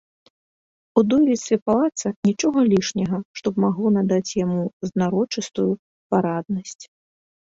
У 1.01 1.03
дойлідстве 1.09 1.57
палаца 1.69 2.07
нічога 2.29 2.59
лішняга, 2.71 3.19
што 3.41 3.47
б 3.57 3.67
магло 3.67 3.87
надаць 3.99 4.35
яму 4.43 4.61
знарочыстую 4.91 5.71
параднасць. 6.15 6.81